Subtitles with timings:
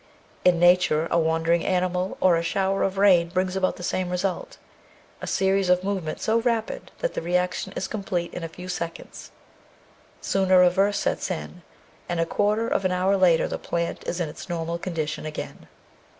[0.43, 4.57] In nature, a wandering animal or a shower of rain brings about the same result,
[5.21, 8.67] a series of move ments so rapid that the reaction is complete in a few
[8.67, 9.29] seconds.
[10.19, 11.61] Soon a reverse sets in,
[12.09, 15.67] and a quarter of an hour later the plant is in its normal condition again.